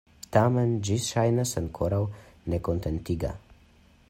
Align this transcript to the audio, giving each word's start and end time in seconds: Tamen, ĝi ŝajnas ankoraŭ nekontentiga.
Tamen, 0.35 0.71
ĝi 0.87 0.95
ŝajnas 1.09 1.53
ankoraŭ 1.63 2.01
nekontentiga. 2.55 3.37